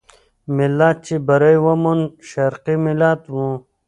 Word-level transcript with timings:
ملت 0.55 0.97
چې 1.05 1.15
بری 1.27 1.57
وموند، 1.65 2.05
شرقي 2.29 2.75
ملت 2.85 3.21
وو. 3.33 3.49